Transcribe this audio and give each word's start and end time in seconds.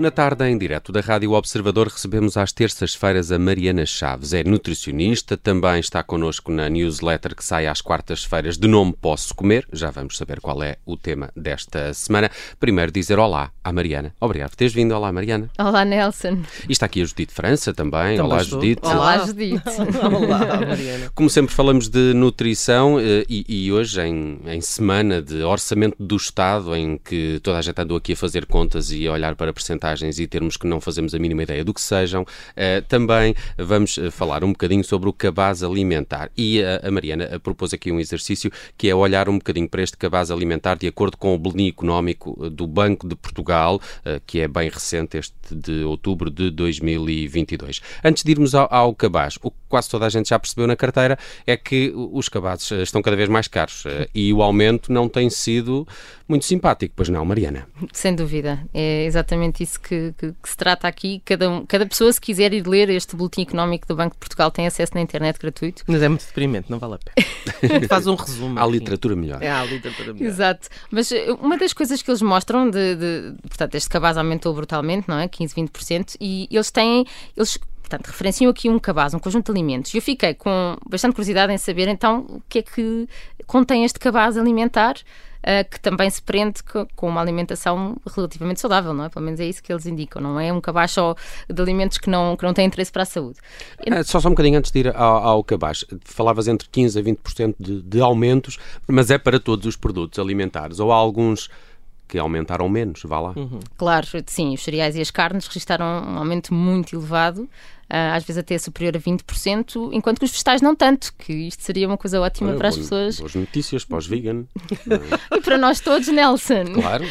Na 0.00 0.10
tarde, 0.10 0.48
em 0.48 0.56
direto 0.56 0.92
da 0.92 1.02
Rádio 1.02 1.32
Observador, 1.32 1.88
recebemos 1.88 2.38
às 2.38 2.54
terças-feiras 2.54 3.30
a 3.30 3.38
Mariana 3.38 3.84
Chaves. 3.84 4.32
É 4.32 4.42
nutricionista, 4.42 5.36
também 5.36 5.78
está 5.78 6.02
connosco 6.02 6.50
na 6.50 6.70
newsletter 6.70 7.36
que 7.36 7.44
sai 7.44 7.66
às 7.66 7.82
quartas-feiras 7.82 8.56
de 8.56 8.66
Nome 8.66 8.94
Posso 8.98 9.34
Comer. 9.34 9.68
Já 9.70 9.90
vamos 9.90 10.16
saber 10.16 10.40
qual 10.40 10.62
é 10.62 10.78
o 10.86 10.96
tema 10.96 11.28
desta 11.36 11.92
semana. 11.92 12.30
Primeiro, 12.58 12.90
dizer 12.90 13.18
olá 13.18 13.50
à 13.62 13.70
Mariana. 13.74 14.14
Obrigado 14.18 14.48
por 14.48 14.56
teres 14.56 14.72
vindo. 14.72 14.92
Olá, 14.92 15.12
Mariana. 15.12 15.50
Olá, 15.58 15.84
Nelson. 15.84 16.44
E 16.66 16.72
está 16.72 16.86
aqui 16.86 17.02
a 17.02 17.04
Judite 17.04 17.34
França 17.34 17.74
também. 17.74 18.16
Também 18.16 18.20
olá, 18.22 18.40
estou. 18.40 18.58
Judite. 18.58 18.80
Olá, 18.82 18.94
Olá. 18.94 19.26
Judite. 19.26 19.68
Olá, 20.00 20.66
Mariana. 20.66 21.12
Como 21.14 21.28
sempre 21.28 21.54
falamos 21.54 21.90
de 21.90 22.14
nutrição 22.14 22.98
eh, 22.98 23.26
e, 23.28 23.44
e 23.66 23.70
hoje 23.70 24.00
em, 24.00 24.40
em 24.46 24.62
semana 24.62 25.20
de 25.20 25.42
orçamento 25.42 25.96
do 26.00 26.16
Estado 26.16 26.74
em 26.74 26.96
que 26.96 27.38
toda 27.42 27.58
a 27.58 27.60
gente 27.60 27.78
andou 27.78 27.98
aqui 27.98 28.14
a 28.14 28.16
fazer 28.16 28.46
contas 28.46 28.90
e 28.90 29.06
a 29.06 29.12
olhar 29.12 29.36
para 29.36 29.52
percentagens 29.52 29.89
e 30.18 30.26
termos 30.26 30.56
que 30.56 30.66
não 30.66 30.80
fazemos 30.80 31.14
a 31.14 31.18
mínima 31.18 31.42
ideia 31.42 31.64
do 31.64 31.74
que 31.74 31.80
sejam, 31.80 32.24
eh, 32.56 32.80
também 32.82 33.34
vamos 33.58 33.98
eh, 33.98 34.10
falar 34.10 34.44
um 34.44 34.52
bocadinho 34.52 34.84
sobre 34.84 35.08
o 35.08 35.12
cabaz 35.12 35.62
alimentar. 35.62 36.30
E 36.36 36.62
a, 36.62 36.88
a 36.88 36.90
Mariana 36.90 37.28
eh, 37.30 37.38
propôs 37.38 37.74
aqui 37.74 37.90
um 37.90 37.98
exercício 37.98 38.50
que 38.76 38.88
é 38.88 38.94
olhar 38.94 39.28
um 39.28 39.38
bocadinho 39.38 39.68
para 39.68 39.82
este 39.82 39.96
cabaz 39.96 40.30
alimentar 40.30 40.76
de 40.76 40.86
acordo 40.86 41.16
com 41.16 41.34
o 41.34 41.38
boletim 41.38 41.68
económico 41.68 42.38
eh, 42.44 42.50
do 42.50 42.66
Banco 42.66 43.08
de 43.08 43.16
Portugal, 43.16 43.80
eh, 44.04 44.20
que 44.26 44.40
é 44.40 44.48
bem 44.48 44.68
recente, 44.68 45.18
este 45.18 45.34
de 45.50 45.84
outubro 45.84 46.30
de 46.30 46.50
2022. 46.50 47.80
Antes 48.04 48.22
de 48.22 48.30
irmos 48.30 48.54
ao, 48.54 48.72
ao 48.72 48.94
cabaz, 48.94 49.38
o 49.42 49.50
quase 49.70 49.88
toda 49.88 50.04
a 50.04 50.08
gente 50.10 50.28
já 50.28 50.38
percebeu 50.38 50.66
na 50.66 50.76
carteira 50.76 51.18
é 51.46 51.56
que 51.56 51.90
os 51.94 52.28
cabazes 52.28 52.70
eh, 52.72 52.82
estão 52.82 53.00
cada 53.00 53.16
vez 53.16 53.28
mais 53.30 53.48
caros 53.48 53.84
eh, 53.86 54.08
e 54.14 54.30
o 54.34 54.42
aumento 54.42 54.92
não 54.92 55.08
tem 55.08 55.30
sido 55.30 55.88
muito 56.28 56.44
simpático, 56.44 56.92
pois 56.94 57.08
não, 57.08 57.24
Mariana? 57.24 57.66
Sem 57.92 58.14
dúvida. 58.14 58.60
É 58.74 59.04
exatamente 59.04 59.62
isso 59.62 59.80
que, 59.80 60.12
que- 60.18 60.32
que 60.42 60.48
se 60.48 60.56
trata 60.56 60.86
aqui. 60.86 61.22
Cada, 61.24 61.48
um- 61.50 61.64
cada 61.66 61.86
pessoa, 61.86 62.12
se 62.12 62.20
quiser 62.20 62.52
ir 62.52 62.66
ler 62.66 62.88
este 62.90 63.16
boletim 63.16 63.42
económico 63.42 63.86
do 63.88 63.96
Banco 63.96 64.14
de 64.14 64.18
Portugal, 64.18 64.50
tem 64.50 64.66
acesso 64.66 64.92
na 64.94 65.00
internet 65.00 65.38
gratuito. 65.40 65.82
Mas 65.86 66.02
é 66.02 66.08
muito 66.08 66.24
deprimente, 66.26 66.70
não 66.70 66.78
vale 66.78 66.94
a 66.94 66.98
pena. 66.98 67.86
Faz 67.88 68.06
um 68.06 68.14
resumo. 68.14 68.58
Há 68.60 68.66
literatura 68.66 69.16
melhor. 69.16 69.42
É, 69.42 69.50
há 69.50 69.64
literatura 69.64 70.12
melhor. 70.12 70.28
Exato. 70.28 70.68
Mas 70.90 71.10
eh, 71.12 71.32
uma 71.40 71.56
das 71.56 71.72
coisas 71.72 72.00
que 72.02 72.10
eles 72.10 72.22
mostram, 72.22 72.68
de, 72.70 72.94
de- 72.96 73.34
portanto, 73.48 73.74
este 73.76 73.88
cabaz 73.88 74.16
aumentou 74.16 74.54
brutalmente, 74.54 75.08
não 75.08 75.18
é? 75.18 75.28
15, 75.28 75.54
20%, 75.54 76.16
e 76.20 76.48
eles 76.50 76.70
têm, 76.70 77.04
eles, 77.36 77.58
portanto, 77.90 78.06
referenciam 78.06 78.50
aqui 78.50 78.70
um 78.70 78.78
cabaz, 78.78 79.12
um 79.14 79.18
conjunto 79.18 79.46
de 79.46 79.50
alimentos. 79.58 79.92
E 79.92 79.98
eu 79.98 80.02
fiquei 80.02 80.32
com 80.34 80.76
bastante 80.88 81.12
curiosidade 81.14 81.52
em 81.52 81.58
saber, 81.58 81.88
então, 81.88 82.20
o 82.28 82.42
que 82.48 82.60
é 82.60 82.62
que 82.62 83.08
contém 83.46 83.84
este 83.84 83.98
cabaz 83.98 84.36
alimentar, 84.38 84.94
eh, 85.42 85.64
que 85.64 85.80
também 85.80 86.08
se 86.08 86.22
prende 86.22 86.62
co- 86.62 86.86
com 86.94 87.08
uma 87.08 87.20
alimentação 87.20 87.96
relativamente 88.14 88.60
saudável, 88.60 88.92
não 88.94 89.04
é? 89.06 89.08
Pelo 89.08 89.24
menos 89.24 89.40
é 89.40 89.46
isso 89.46 89.62
que 89.62 89.72
eles 89.72 89.86
indicam, 89.86 90.22
não 90.22 90.38
é 90.38 90.52
um 90.52 90.60
cabaz 90.60 90.92
só 90.92 91.14
de 91.52 91.60
alimentos 91.60 91.98
que 91.98 92.08
não, 92.08 92.36
que 92.36 92.44
não 92.44 92.52
têm 92.54 92.66
interesse 92.66 92.92
para 92.92 93.02
a 93.02 93.06
saúde. 93.06 93.38
Ah, 93.90 94.04
Só, 94.04 94.20
só 94.20 94.28
um 94.28 94.32
bocadinho 94.32 94.58
antes 94.58 94.70
de 94.70 94.78
ir 94.80 94.94
ao, 94.96 95.16
ao 95.16 95.42
cabaz. 95.44 95.84
Falavas 96.04 96.46
entre 96.46 96.68
15% 96.68 96.98
a 96.98 97.02
20% 97.02 97.54
de, 97.58 97.82
de 97.82 98.00
aumentos, 98.00 98.58
mas 98.86 99.10
é 99.10 99.18
para 99.18 99.40
todos 99.40 99.66
os 99.66 99.76
produtos 99.76 100.18
alimentares. 100.18 100.78
Ou 100.78 100.92
há 100.92 100.96
alguns 100.96 101.48
que 102.10 102.18
aumentaram 102.18 102.68
menos, 102.68 103.02
vá 103.04 103.20
lá. 103.20 103.34
Claro, 103.76 104.06
sim, 104.26 104.52
os 104.52 104.62
cereais 104.62 104.96
e 104.96 105.00
as 105.00 105.10
carnes 105.12 105.46
registaram 105.46 105.84
um 105.86 106.18
aumento 106.18 106.52
muito 106.52 106.96
elevado, 106.96 107.48
ah, 107.88 108.16
às 108.16 108.24
vezes 108.24 108.38
até 108.38 108.58
superior 108.58 108.96
a 108.96 109.00
20%, 109.00 109.90
enquanto 109.92 110.18
que 110.18 110.24
os 110.24 110.32
vegetais 110.32 110.60
não 110.60 110.74
tanto, 110.74 111.14
que 111.16 111.32
isto 111.32 111.62
seria 111.62 111.86
uma 111.86 111.96
coisa 111.96 112.20
ótima 112.20 112.54
para 112.54 112.68
as 112.68 112.76
pessoas 112.76 113.20
Boas 113.20 113.34
notícias 113.36 113.84
para 113.84 113.98
os 113.98 114.06
vegan. 114.08 114.44
e 115.32 115.40
para 115.40 115.56
nós 115.56 115.78
todos, 115.78 116.08
Nelson. 116.08 116.64
Claro, 116.74 117.04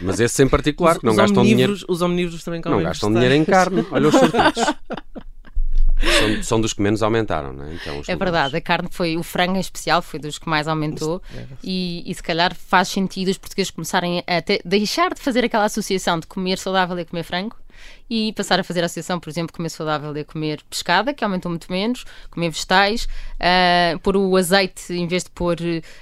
mas 0.00 0.20
esse 0.20 0.42
em 0.42 0.48
particular, 0.48 0.92
Os, 0.92 0.98
que 0.98 1.06
não 1.06 1.14
gastam 1.14 1.42
dinheiro, 1.42 1.76
os 1.86 2.00
omnívoros 2.00 2.42
também 2.42 2.62
não 2.64 2.70
comem 2.72 2.86
gastam 2.86 3.10
vegetais. 3.10 3.30
dinheiro 3.30 3.42
em 3.42 3.44
carne. 3.44 3.86
Olha 3.90 4.08
os 4.08 4.14
sortidos. 4.14 4.64
São, 6.00 6.42
são 6.42 6.60
dos 6.60 6.72
que 6.72 6.82
menos 6.82 7.02
aumentaram, 7.02 7.52
não 7.52 7.64
é? 7.64 7.74
Então, 7.74 8.02
É 8.06 8.16
verdade, 8.16 8.56
a 8.56 8.60
carne 8.60 8.88
foi, 8.90 9.16
o 9.16 9.22
frango 9.22 9.56
em 9.56 9.60
especial, 9.60 10.02
foi 10.02 10.20
dos 10.20 10.38
que 10.38 10.48
mais 10.48 10.68
aumentou 10.68 11.22
é 11.34 11.46
e, 11.64 12.02
e 12.06 12.14
se 12.14 12.22
calhar 12.22 12.54
faz 12.54 12.88
sentido 12.88 13.28
os 13.30 13.38
portugueses 13.38 13.70
começarem 13.70 14.22
a 14.26 14.42
te- 14.42 14.60
deixar 14.64 15.14
de 15.14 15.20
fazer 15.20 15.44
aquela 15.44 15.64
associação 15.64 16.18
de 16.20 16.26
comer 16.26 16.58
saudável 16.58 16.98
e 16.98 17.04
comer 17.04 17.22
frango 17.22 17.56
e 18.08 18.32
passar 18.34 18.60
a 18.60 18.64
fazer 18.64 18.82
a 18.82 18.86
associação, 18.86 19.18
por 19.18 19.28
exemplo, 19.28 19.52
comer 19.52 19.68
saudável 19.68 20.16
e 20.16 20.24
comer 20.24 20.60
pescada, 20.70 21.12
que 21.12 21.24
aumentou 21.24 21.50
muito 21.50 21.70
menos, 21.72 22.04
comer 22.30 22.50
vegetais, 22.50 23.08
ah, 23.40 23.98
pôr 24.02 24.16
o 24.16 24.36
azeite 24.36 24.92
em 24.92 25.06
vez 25.06 25.24
de 25.24 25.30
pôr 25.30 25.56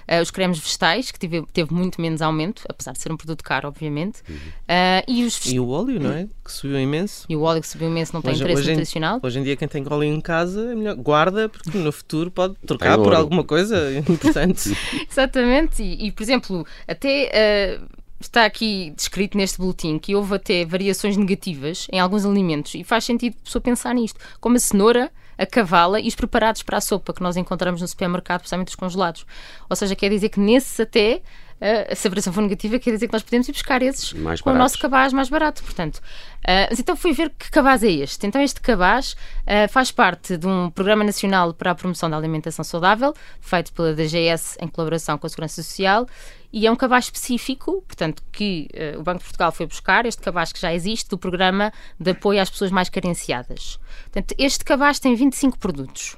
ah, 0.07 0.21
os 0.21 0.31
cremes 0.31 0.59
vegetais, 0.59 1.11
que 1.11 1.19
teve, 1.19 1.43
teve 1.53 1.73
muito 1.73 2.01
menos 2.01 2.21
aumento, 2.23 2.63
apesar 2.69 2.93
de 2.93 2.99
ser 3.01 3.11
um 3.13 3.17
produto 3.17 3.43
caro, 3.43 3.69
obviamente, 3.69 4.23
Ah, 4.69 5.03
e, 5.09 5.25
os, 5.25 5.45
E 5.47 5.59
o 5.59 5.69
óleo, 5.71 5.99
não 6.01 6.13
é? 6.13 6.27
Que 6.45 6.53
subiu 6.53 6.79
imenso. 6.79 7.25
e 7.29 7.35
o 7.37 7.43
óleo 7.43 7.61
que 7.61 7.69
subiu 7.69 7.89
imenso 7.89 8.13
não 8.13 8.21
tem 8.23 8.33
Hoje- 8.33 8.41
interesse 8.43 8.61
hoje 8.61 8.71
em- 8.71 8.75
nutricional. 8.75 9.21
Hoje 9.23 9.39
em 9.39 9.43
dia, 9.43 9.57
quem 9.57 9.67
tem 9.69 9.85
óleo 9.91 10.05
em 10.05 10.21
casa 10.21 10.73
é 10.73 10.75
melhor 10.75 10.95
guarda, 10.97 11.49
porque 11.49 11.77
no 11.79 11.91
futuro 11.93 12.31
pode 12.31 12.55
trocar 12.67 12.99
por 12.99 13.15
alguma 13.15 13.43
coisa 13.45 13.77
importante. 14.09 14.77
Exatamente, 15.11 15.83
e, 15.83 16.07
e, 16.09 16.13
por 16.13 16.23
exemplo, 16.23 16.67
até 16.87 17.31
eh, 17.33 17.81
está 18.27 18.45
aqui 18.45 18.93
descrito 18.97 19.37
neste 19.37 19.59
boletim 19.59 19.99
que 19.99 20.15
houve 20.15 20.35
até 20.35 20.65
variações 20.65 21.17
negativas 21.17 21.87
em 21.93 22.01
alguns 22.01 22.25
alimentos 22.25 22.75
e 22.75 22.85
faz 22.85 23.05
sentido 23.05 23.37
a 23.41 23.45
pessoa 23.45 23.63
pensar 23.63 23.95
nisto, 23.95 24.19
como 24.41 24.57
a 24.57 24.59
cenoura, 24.59 25.11
a 25.37 25.47
cavala 25.47 26.01
e 26.01 26.09
os 26.09 26.15
preparados 26.15 26.63
para 26.63 26.79
a 26.79 26.81
sopa 26.81 27.13
que 27.13 27.23
nós 27.23 27.37
encontramos 27.37 27.81
no 27.81 27.89
supermercado, 27.89 28.41
principalmente 28.41 28.69
os 28.69 28.75
congelados. 28.75 29.27
Ou 29.69 29.77
seja, 29.77 29.97
quer 29.97 30.09
dizer 30.11 30.29
que 30.29 30.41
nesses 30.41 30.79
até. 30.81 31.23
Eh, 31.61 31.95
se 31.95 32.07
a 32.07 32.11
variação 32.11 32.33
for 32.33 32.43
negativa, 32.43 32.79
quer 32.79 32.93
dizer 32.93 33.07
que 33.07 33.13
nós 33.13 33.23
podemos 33.23 33.49
ir 33.49 33.53
buscar 33.53 33.83
esses 33.83 34.13
Mais 34.13 34.41
com 34.41 34.51
o 34.51 34.55
nosso 34.55 34.79
cabaz 34.79 35.13
mais 35.13 35.29
barato, 35.29 35.63
portanto. 35.63 36.01
Ah, 36.47 36.67
mas 36.69 36.79
então 36.79 36.95
fui 36.97 37.13
ver 37.13 37.31
que 37.31 37.51
cabaz 37.51 37.83
é 37.83 37.91
este. 37.91 38.27
Então 38.27 38.41
este 38.41 38.61
cabaz 38.61 39.17
ah, 39.47 39.67
faz 39.69 39.91
parte 39.91 40.37
de 40.37 40.47
um 40.47 40.71
Programa 40.71 41.03
Nacional 41.05 41.55
para 41.55 41.71
a 41.71 41.75
Promoção 41.75 42.11
da 42.11 42.17
Alimentação 42.17 42.65
Saudável, 42.65 43.15
feito 43.41 43.73
pela 43.73 43.95
DGS 43.95 44.57
em 44.61 44.69
colaboração 44.69 45.17
com 45.17 45.27
a 45.27 45.31
Segurança 45.31 45.63
Social, 45.63 46.07
e 46.53 46.67
é 46.67 46.71
um 46.71 46.77
cabaz 46.77 47.07
específico, 47.07 47.83
portanto, 47.87 48.23
que 48.31 48.69
ah, 48.75 48.99
o 48.99 49.03
Banco 49.03 49.19
de 49.19 49.25
Portugal 49.25 49.51
foi 49.53 49.67
buscar, 49.67 50.05
este 50.07 50.21
cabaz 50.21 50.53
que 50.53 50.61
já 50.61 50.73
existe, 50.75 51.09
do 51.09 51.19
Programa 51.19 51.73
de 51.99 52.11
Apoio 52.11 52.41
às 52.41 52.51
Pessoas 52.51 52.71
Mais 52.71 52.89
Carenciadas. 52.89 53.79
Portanto, 54.05 54.35
este 54.39 54.65
cabaz 54.65 54.99
tem 54.99 55.15
25 55.15 55.59
produtos. 55.59 56.17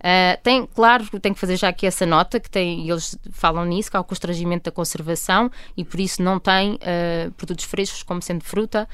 Uh, 0.00 0.40
tem, 0.42 0.66
claro, 0.66 1.04
tem 1.20 1.34
que 1.34 1.38
fazer 1.38 1.56
já 1.56 1.68
aqui 1.68 1.86
essa 1.86 2.06
nota, 2.06 2.40
que 2.40 2.48
tem, 2.48 2.88
eles 2.88 3.18
falam 3.32 3.66
nisso, 3.66 3.90
que 3.90 3.96
há 3.96 4.00
o 4.00 4.04
constrangimento 4.04 4.64
da 4.64 4.70
conservação 4.70 5.50
e 5.76 5.84
por 5.84 6.00
isso 6.00 6.22
não 6.22 6.40
tem 6.40 6.74
uh, 6.74 7.30
produtos 7.32 7.66
frescos, 7.66 8.02
como 8.02 8.22
sendo 8.22 8.42
fruta, 8.42 8.88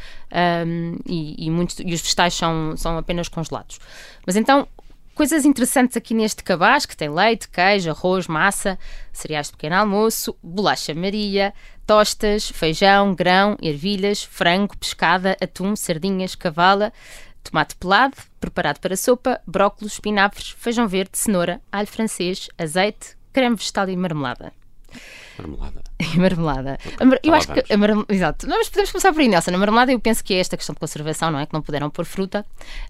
um, 0.67 0.97
e, 1.07 1.47
e, 1.47 1.51
muitos, 1.51 1.79
e 1.79 1.95
os 1.95 2.01
vegetais 2.01 2.35
são, 2.35 2.77
são 2.77 2.99
apenas 2.99 3.29
congelados. 3.29 3.79
Mas 4.27 4.35
então, 4.35 4.67
coisas 5.15 5.45
interessantes 5.45 5.97
aqui 5.97 6.13
neste 6.13 6.43
cabaz, 6.43 6.85
que 6.85 6.97
tem 6.97 7.09
leite, 7.09 7.49
queijo, 7.49 7.89
arroz, 7.89 8.27
massa, 8.27 8.77
cereais 9.13 9.47
de 9.47 9.53
pequeno 9.53 9.77
almoço, 9.77 10.37
bolacha 10.43 10.93
Maria, 10.93 11.55
tostas, 11.87 12.51
feijão, 12.51 13.15
grão, 13.15 13.57
ervilhas, 13.63 14.25
frango, 14.25 14.77
pescada, 14.77 15.37
atum, 15.41 15.77
sardinhas, 15.77 16.35
cavala, 16.35 16.93
tomate 17.51 17.75
pelado, 17.77 18.17
preparado 18.41 18.81
para 18.81 18.97
sopa, 18.97 19.41
brócolos, 19.47 19.95
espinafres, 19.95 20.51
feijão 20.59 20.87
verde, 20.87 21.17
cenoura, 21.17 21.61
alho 21.71 21.87
francês, 21.87 22.49
azeite, 22.59 23.17
creme 23.33 23.57
vegetal 23.57 23.89
e 23.89 23.97
marmelada. 23.97 24.53
Marmelada. 25.39 25.83
E 25.99 26.17
marmelada. 26.19 26.79
Eu 27.23 27.35
acho 27.35 27.49
que. 27.53 27.63
Exato. 28.15 28.47
Mas 28.49 28.69
podemos 28.69 28.91
começar 28.93 29.13
por 29.13 29.21
aí, 29.21 29.29
Nelson. 29.29 29.55
A 29.55 29.59
marmelada 29.59 29.93
eu 29.93 30.01
penso 30.01 30.23
que 30.25 30.35
é 30.35 30.39
esta 30.39 30.57
questão 30.57 30.73
de 30.75 30.81
conservação, 30.81 31.31
não 31.31 31.39
é? 31.39 31.47
Que 31.47 31.53
não 31.53 31.63
puderam 31.63 31.89
pôr 31.91 32.05
fruta. 32.05 32.45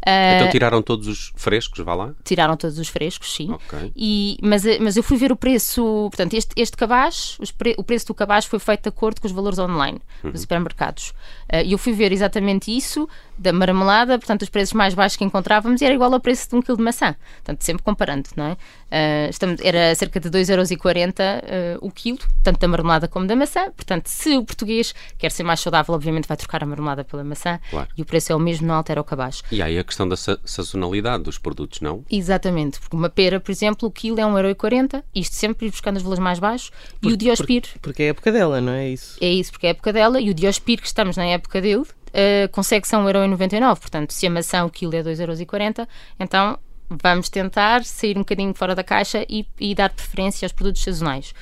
Ah, 0.05 0.37
Então 0.37 0.51
tiraram 0.51 0.83
todos 0.83 1.07
os 1.09 1.33
frescos, 1.37 1.85
vá 1.85 1.95
lá? 1.95 2.13
tiraram 2.25 2.57
todos 2.57 2.79
os 2.79 2.89
frescos, 2.89 3.33
sim. 3.35 3.51
Ok. 3.53 3.93
E, 3.97 4.39
mas, 4.43 4.65
eh, 4.67 4.79
mas 4.81 4.97
eu 4.97 5.03
fui 5.03 5.17
ver 5.17 5.33
o 5.33 5.37
preço, 5.37 5.83
portanto, 6.11 6.35
este, 6.35 6.53
este 6.57 6.77
cabaz, 6.77 7.39
pre- 7.57 7.75
o 7.79 7.85
preço 7.85 8.07
do 8.09 8.15
cabaz 8.15 8.45
foi 8.45 8.59
feito 8.59 8.83
de 8.85 8.89
acordo 8.89 9.21
com 9.21 9.27
os 9.27 9.33
valores 9.33 9.59
online 9.59 10.01
dos 10.23 10.41
supermercados. 10.43 11.13
Eh, 11.49 11.65
E 11.65 11.73
eu 11.73 11.79
fui 11.79 11.93
ver 11.93 12.13
exatamente 12.13 12.75
isso, 12.77 13.09
da 13.39 13.53
marmelada, 13.53 14.19
portanto, 14.19 14.43
os 14.43 14.49
preços 14.49 14.73
mais 14.73 14.95
baixos 14.95 15.17
que 15.17 15.25
encontrávamos 15.25 15.81
e 15.81 15.85
era 15.85 15.95
igual 15.95 16.13
ao 16.13 16.21
preço 16.21 16.49
de 16.51 16.57
um 16.57 16.63
quilo 16.63 16.77
de 16.79 16.83
maçã. 16.83 17.15
Portanto, 17.37 17.63
sempre 17.63 17.83
comparando, 17.83 18.29
não 18.37 18.47
é? 18.47 18.57
Eh, 18.91 19.29
estamos, 19.31 19.61
era 19.63 19.95
cerca 19.95 20.19
de 20.21 20.31
2,40€ 20.31 21.15
eh, 21.45 21.79
o 21.81 21.91
quilo, 21.91 22.19
tanto 22.43 22.59
da 22.61 22.69
marmelada 22.69 23.09
como 23.09 23.27
da 23.27 23.35
maçã. 23.37 23.71
Portanto, 23.73 24.07
se 24.09 24.37
o 24.37 24.45
português 24.45 24.95
quer 25.19 25.31
ser 25.31 25.43
mais 25.43 25.61
saudável, 25.61 25.95
obviamente 25.95 26.29
vai 26.29 26.37
trocar 26.37 26.63
a 26.63 26.67
marmelada 26.67 27.05
pela 27.05 27.25
maçã 27.25 27.59
Claro. 27.71 27.89
e 27.97 28.03
o 28.03 28.05
preço 28.05 28.33
é 28.33 28.35
o 28.35 28.39
mesmo, 28.39 28.67
não 28.67 28.75
altera 28.75 29.01
o 29.01 29.05
cabaz. 29.05 29.43
E 29.51 29.61
aí 29.63 29.79
a 29.79 29.85
questão 29.85 30.09
da 30.09 30.17
sa- 30.17 30.39
sazonalidade 30.45 31.23
dos 31.25 31.39
produtos, 31.39 31.81
não? 31.81 32.05
Exatamente, 32.11 32.79
porque 32.81 32.97
uma 32.97 33.09
pera, 33.09 33.41
por 33.41 33.51
exemplo, 33.51 33.89
o 33.89 33.91
quilo 33.91 34.21
é 34.21 34.25
1,40€, 34.25 35.03
isto 35.15 35.35
sempre 35.35 35.67
ir 35.67 35.71
buscando 35.71 35.97
os 35.97 36.03
valores 36.03 36.23
mais 36.23 36.39
baixos, 36.39 36.71
e 37.03 37.13
o 37.13 37.17
Diospir, 37.17 37.65
Porque 37.81 38.03
é 38.03 38.07
a 38.07 38.09
época 38.11 38.33
dela, 38.33 38.61
não 38.61 38.73
é 38.73 38.89
isso? 38.89 39.17
é 39.21 39.29
isso, 39.29 39.51
porque 39.53 39.67
é 39.67 39.71
a 39.71 39.73
época 39.73 39.93
dela, 39.93 40.21
e 40.21 40.31
o 40.31 40.35
Diospir, 40.35 40.81
que 40.81 40.87
estamos 40.87 41.17
na 41.17 41.25
época 41.27 41.61
dele, 41.61 41.85
eh, 42.13 42.49
consegue 42.53 42.87
ser 42.89 42.97
1,99€, 42.97 43.79
portanto, 43.81 44.13
se 44.13 44.27
a 44.27 44.31
maçã 44.31 44.65
o 44.65 44.71
quilo 44.71 44.95
é 44.95 45.03
2,40€, 45.03 45.87
então 46.19 46.59
vamos 46.89 47.29
tentar 47.29 47.85
sair 47.85 48.17
um 48.17 48.21
bocadinho 48.21 48.55
fora 48.55 48.75
da 48.75 48.85
caixa 48.85 49.25
e, 49.29 49.45
e 49.59 49.75
dar 49.75 49.91
preferência 49.91 50.47
aos 50.47 50.53
produtos 50.53 50.83
sazonais. 50.83 51.35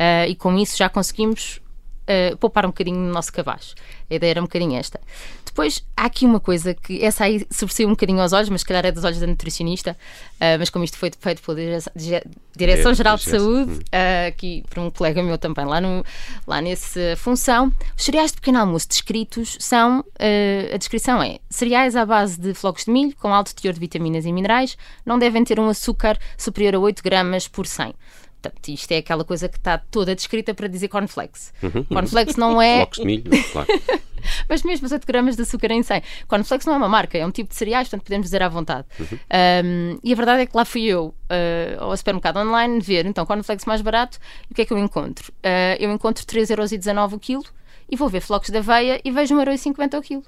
Eh, 0.00 0.30
e 0.30 0.34
com 0.34 0.56
isso 0.56 0.78
já 0.78 0.88
conseguimos 0.88 1.60
uh, 2.08 2.36
poupar 2.38 2.64
um 2.64 2.70
bocadinho 2.70 2.96
no 2.96 3.12
nosso 3.12 3.30
cabaz. 3.30 3.74
A 4.10 4.14
ideia 4.14 4.30
era 4.30 4.40
um 4.40 4.44
bocadinho 4.44 4.78
esta. 4.78 4.98
Depois, 5.44 5.84
há 5.94 6.06
aqui 6.06 6.24
uma 6.24 6.40
coisa 6.40 6.72
que 6.72 7.04
essa 7.04 7.24
aí 7.24 7.46
sobressaiu 7.50 7.86
um 7.88 7.90
bocadinho 7.90 8.18
aos 8.18 8.32
olhos, 8.32 8.48
mas 8.48 8.62
se 8.62 8.66
calhar 8.66 8.86
é 8.86 8.92
dos 8.92 9.04
olhos 9.04 9.20
da 9.20 9.26
nutricionista, 9.26 9.92
uh, 10.36 10.56
mas 10.58 10.70
como 10.70 10.86
isto 10.86 10.96
foi 10.96 11.10
feito 11.18 11.42
pela 11.42 11.58
Direção-Geral 12.56 13.16
de 13.18 13.24
Saúde, 13.24 13.72
uh, 13.72 14.28
aqui 14.28 14.64
por 14.70 14.78
um 14.78 14.90
colega 14.90 15.22
meu 15.22 15.36
também, 15.36 15.66
lá, 15.66 15.82
no, 15.82 16.02
lá 16.46 16.62
nessa 16.62 17.14
função, 17.18 17.70
os 17.94 18.04
cereais 18.04 18.30
de 18.30 18.36
pequeno 18.36 18.58
almoço 18.58 18.88
descritos 18.88 19.58
são, 19.60 20.00
uh, 20.00 20.74
a 20.74 20.78
descrição 20.78 21.22
é, 21.22 21.40
cereais 21.50 21.94
à 21.94 22.06
base 22.06 22.40
de 22.40 22.54
flocos 22.54 22.86
de 22.86 22.90
milho, 22.90 23.14
com 23.16 23.34
alto 23.34 23.54
teor 23.54 23.74
de 23.74 23.80
vitaminas 23.80 24.24
e 24.24 24.32
minerais, 24.32 24.78
não 25.04 25.18
devem 25.18 25.44
ter 25.44 25.60
um 25.60 25.68
açúcar 25.68 26.16
superior 26.38 26.76
a 26.76 26.78
8 26.78 27.02
gramas 27.02 27.46
por 27.46 27.66
100. 27.66 27.92
Portanto, 28.40 28.68
isto 28.68 28.90
é 28.92 28.98
aquela 28.98 29.24
coisa 29.24 29.48
que 29.48 29.58
está 29.58 29.76
toda 29.78 30.14
descrita 30.14 30.54
para 30.54 30.66
dizer 30.66 30.88
cornflakes. 30.88 31.52
Uhum. 31.62 31.84
Cornflakes 31.84 32.36
não 32.36 32.60
é. 32.60 32.76
Flocos 32.76 32.98
de 32.98 33.04
milho, 33.04 33.30
claro. 33.52 33.68
Mas 34.48 34.62
mesmo 34.62 34.86
os 34.86 34.92
8 34.92 35.06
gramas 35.06 35.36
de 35.36 35.42
açúcar 35.42 35.70
em 35.70 35.82
100. 35.82 36.02
Cornflakes 36.28 36.66
não 36.66 36.74
é 36.74 36.76
uma 36.76 36.88
marca, 36.88 37.16
é 37.16 37.26
um 37.26 37.30
tipo 37.30 37.50
de 37.50 37.56
cereais, 37.56 37.88
portanto 37.88 38.04
podemos 38.04 38.26
dizer 38.26 38.42
à 38.42 38.48
vontade. 38.48 38.86
Uhum. 38.98 39.18
Um, 39.64 39.98
e 40.02 40.12
a 40.12 40.16
verdade 40.16 40.42
é 40.42 40.46
que 40.46 40.56
lá 40.56 40.64
fui 40.64 40.84
eu 40.84 41.06
uh, 41.06 41.84
ao 41.84 41.96
supermercado 41.96 42.38
online 42.38 42.80
ver, 42.80 43.06
então, 43.06 43.24
cornflakes 43.24 43.64
mais 43.64 43.80
barato, 43.80 44.18
e 44.48 44.52
o 44.52 44.54
que 44.54 44.62
é 44.62 44.64
que 44.64 44.72
eu 44.72 44.78
encontro? 44.78 45.32
Uh, 45.38 45.76
eu 45.78 45.90
encontro 45.90 46.24
3,19€ 46.24 47.12
o 47.12 47.18
quilo 47.18 47.44
e 47.90 47.96
vou 47.96 48.08
ver 48.08 48.20
flocos 48.20 48.50
de 48.50 48.58
aveia 48.58 49.00
e 49.04 49.10
vejo 49.10 49.34
1,50€ 49.34 49.98
o 49.98 50.02
quilo. 50.02 50.22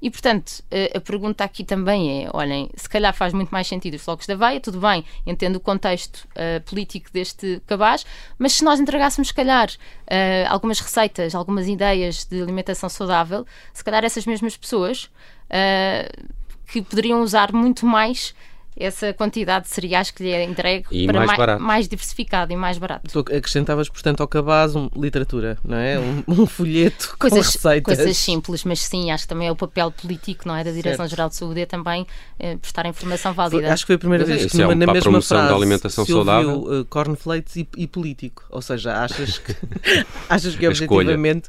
E, 0.00 0.10
portanto, 0.10 0.62
a 0.94 1.00
pergunta 1.00 1.42
aqui 1.42 1.64
também 1.64 2.24
é: 2.24 2.30
olhem, 2.32 2.70
se 2.76 2.88
calhar 2.88 3.12
faz 3.12 3.32
muito 3.32 3.50
mais 3.50 3.66
sentido 3.66 3.94
os 3.94 4.02
flocos 4.02 4.26
de 4.26 4.32
aveia, 4.32 4.60
tudo 4.60 4.80
bem, 4.80 5.04
entendo 5.26 5.56
o 5.56 5.60
contexto 5.60 6.28
uh, 6.28 6.60
político 6.62 7.10
deste 7.12 7.60
cabaz, 7.66 8.06
mas 8.38 8.52
se 8.52 8.64
nós 8.64 8.78
entregássemos, 8.78 9.28
se 9.28 9.34
calhar, 9.34 9.68
uh, 9.68 10.48
algumas 10.48 10.78
receitas, 10.78 11.34
algumas 11.34 11.66
ideias 11.66 12.24
de 12.24 12.40
alimentação 12.40 12.88
saudável, 12.88 13.44
se 13.72 13.82
calhar 13.82 14.04
essas 14.04 14.24
mesmas 14.24 14.56
pessoas 14.56 15.04
uh, 15.04 16.28
que 16.66 16.82
poderiam 16.82 17.20
usar 17.22 17.52
muito 17.52 17.84
mais 17.84 18.34
essa 18.78 19.12
quantidade 19.12 19.66
de 19.66 19.70
cereais 19.70 20.10
que 20.10 20.22
lhe 20.22 20.30
é 20.30 20.44
entregue 20.44 20.86
e 20.90 21.06
para 21.06 21.24
mais, 21.24 21.38
mais, 21.38 21.60
mais, 21.60 21.88
diversificado 21.88 22.52
e 22.52 22.56
mais 22.56 22.78
barato. 22.78 23.10
Tu 23.10 23.18
acrescentavas, 23.18 23.88
portanto, 23.88 24.20
ao 24.20 24.28
cabaz 24.28 24.76
um, 24.76 24.88
literatura, 24.96 25.58
não 25.64 25.76
é? 25.76 25.98
Um, 25.98 26.22
um 26.28 26.46
folheto 26.46 27.16
coisas, 27.18 27.46
com 27.46 27.52
receitas. 27.52 27.96
Coisas 27.96 28.16
simples, 28.16 28.64
mas 28.64 28.80
sim, 28.80 29.10
acho 29.10 29.24
que 29.24 29.28
também 29.28 29.48
é 29.48 29.52
o 29.52 29.56
papel 29.56 29.90
político, 29.90 30.46
não 30.46 30.54
é? 30.54 30.62
Da 30.62 30.70
Direção-Geral 30.70 31.28
de 31.28 31.36
Saúde 31.36 31.60
é 31.60 31.66
também 31.66 32.06
eh, 32.38 32.56
prestar 32.56 32.86
informação 32.86 33.32
válida. 33.32 33.72
Acho 33.72 33.84
que 33.84 33.88
foi 33.88 33.96
a 33.96 33.98
primeira 33.98 34.24
mas 34.26 34.36
vez 34.36 34.52
que 34.52 34.58
numa, 34.58 34.72
é 34.72 34.74
um, 34.74 34.78
na 34.78 34.92
mesma 34.92 35.22
frase 35.22 35.48
da 35.48 35.54
alimentação 35.54 36.04
se 36.04 36.12
saudável. 36.12 36.60
ouviu 36.60 36.80
uh, 36.80 36.84
cornflakes 36.84 37.56
e, 37.56 37.68
e, 37.76 37.86
político. 37.86 38.44
Ou 38.50 38.62
seja, 38.62 39.02
achas 39.02 39.38
que, 39.38 39.54
achas 40.28 40.54
que 40.54 40.66
objetivamente 40.66 41.48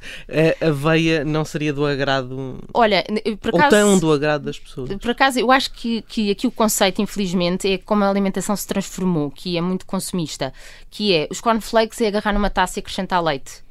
a 0.62 0.68
aveia 0.68 1.24
não 1.24 1.46
seria 1.46 1.72
do 1.72 1.86
agrado 1.86 2.58
Olha, 2.74 3.04
por 3.40 3.50
acaso, 3.50 3.64
ou 3.64 3.70
tão 3.70 4.00
do 4.00 4.12
agrado 4.12 4.44
das 4.46 4.58
pessoas? 4.58 4.90
Por 4.96 5.12
acaso, 5.12 5.40
eu 5.40 5.52
acho 5.52 5.72
que, 5.72 6.02
que 6.04 6.32
aqui 6.32 6.48
o 6.48 6.52
conceito, 6.52 7.02
infelizmente, 7.02 7.19
é 7.66 7.78
como 7.78 8.04
a 8.04 8.10
alimentação 8.10 8.56
se 8.56 8.68
transformou, 8.68 9.32
que 9.32 9.58
é 9.58 9.62
muito 9.62 9.86
consumista, 9.86 10.54
que 10.90 11.14
é 11.14 11.28
os 11.30 11.42
cornflakes 11.42 12.02
é 12.02 12.08
agarrar 12.08 12.34
numa 12.34 12.50
taça 12.50 12.80
e 12.80 12.82
acrescentar 12.82 13.24
leite 13.24 13.64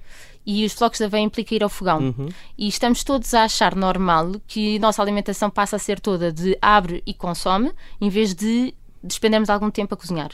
e 0.50 0.64
os 0.64 0.72
flocos 0.72 0.98
de 0.98 1.04
aveia 1.04 1.22
implica 1.22 1.54
ir 1.54 1.62
ao 1.62 1.68
fogão. 1.68 1.98
Uhum. 1.98 2.30
E 2.56 2.68
estamos 2.68 3.04
todos 3.04 3.34
a 3.34 3.44
achar 3.44 3.74
normal 3.74 4.32
que 4.46 4.78
a 4.78 4.80
nossa 4.80 5.02
alimentação 5.02 5.50
passa 5.50 5.76
a 5.76 5.78
ser 5.78 6.00
toda 6.00 6.32
de 6.32 6.56
abre 6.62 7.02
e 7.04 7.12
consome, 7.12 7.70
em 8.00 8.08
vez 8.08 8.34
de 8.34 8.72
despendermos 9.04 9.50
algum 9.50 9.70
tempo 9.70 9.92
a 9.92 9.96
cozinhar. 9.96 10.30